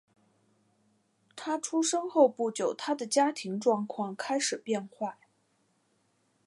[1.35, 5.15] 他出生后不久他的家庭状况开始变坏。